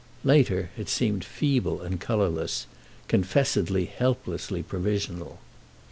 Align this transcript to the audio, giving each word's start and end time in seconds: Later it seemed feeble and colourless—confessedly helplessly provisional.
Later 0.23 0.71
it 0.79 0.89
seemed 0.89 1.23
feeble 1.23 1.79
and 1.83 2.01
colourless—confessedly 2.01 3.85
helplessly 3.85 4.63
provisional. 4.63 5.37